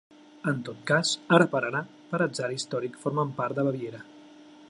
En 0.51 0.61
tot 0.69 0.79
cas, 0.91 1.11
ara 1.37 1.47
per 1.51 1.61
ara, 1.67 1.83
per 2.13 2.21
atzar 2.27 2.49
històric, 2.57 2.99
formen 3.05 3.37
part 3.43 3.59
de 3.61 3.67
Baviera. 3.71 4.05